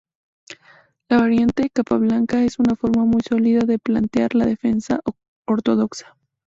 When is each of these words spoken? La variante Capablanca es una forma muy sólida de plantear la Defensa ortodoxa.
La 1.09 1.19
variante 1.19 1.69
Capablanca 1.71 2.41
es 2.43 2.57
una 2.57 2.73
forma 2.75 3.05
muy 3.05 3.21
sólida 3.21 3.59
de 3.67 3.77
plantear 3.77 4.33
la 4.33 4.47
Defensa 4.47 4.99
ortodoxa. 5.47 6.17